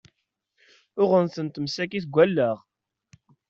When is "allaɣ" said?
2.23-2.57